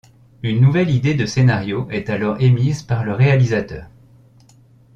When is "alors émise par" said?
2.09-3.03